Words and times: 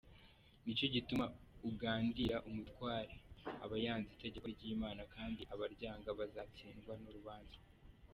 Nicyo 0.63 0.85
gituma 0.95 1.25
ugandira 1.69 2.35
umutware 2.49 3.13
aba 3.63 3.75
yanze 3.85 4.09
itegeko 4.15 4.45
ry’Imana, 4.55 5.01
kandi 5.15 5.41
abaryanga 5.53 6.09
bazatsindwa 6.19 6.93
n’urubanza…. 7.01 7.59